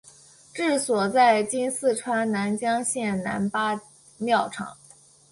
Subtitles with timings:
[0.51, 3.79] 治所在今四川南江县南八
[4.17, 4.75] 庙场。